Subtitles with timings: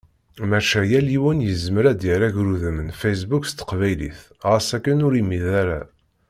[0.49, 5.45] Maca, yal yiwen yezmer ad d-yerr agrudem n Facebook s teqbaylit ɣas akken ur imid
[5.61, 5.81] ara.